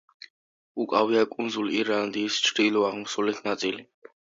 [0.83, 3.89] უკავია კუნძულ ირლანდიის ჩრდილო-აღმოსავლეთ ნაწილი.